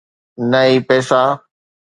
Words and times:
نه 0.49 0.59
ئي 0.67 0.75
پئسا. 0.87 1.21